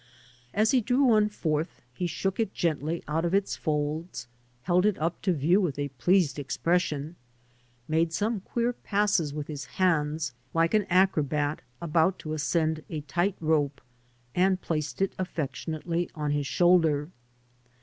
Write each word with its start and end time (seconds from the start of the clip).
As 0.51 0.71
he 0.71 0.81
drew 0.81 1.03
one 1.03 1.29
forth, 1.29 1.79
he 1.93 2.07
shook 2.07 2.39
it 2.39 2.55
gently 2.55 3.03
out 3.07 3.23
of 3.23 3.35
its 3.35 3.55
folds, 3.55 4.27
held 4.63 4.83
it 4.83 4.97
up 4.97 5.21
to 5.21 5.31
view 5.31 5.61
with 5.61 5.77
a 5.77 5.89
pleased 5.89 6.39
ex 6.39 6.57
pression, 6.57 7.15
made 7.87 8.11
some 8.11 8.39
queer 8.39 8.73
passes 8.73 9.31
with 9.31 9.45
his 9.47 9.65
hands, 9.77 10.33
like 10.55 10.73
an 10.73 10.87
acrobat 10.89 11.61
about 11.79 12.17
to 12.17 12.33
ascend 12.33 12.83
a 12.89 13.01
tight 13.01 13.35
rope, 13.39 13.79
and 14.33 14.59
placed 14.61 15.03
it 15.03 15.13
affectionately 15.19 16.09
on 16.15 16.31
his 16.31 16.47
shoulder. 16.47 17.11